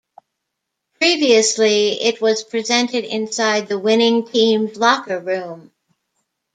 Previously, 0.95 2.01
it 2.01 2.19
was 2.21 2.43
presented 2.43 3.03
inside 3.05 3.67
the 3.67 3.77
winning 3.77 4.25
team's 4.25 4.75
locker 4.75 5.19
room. 5.19 5.71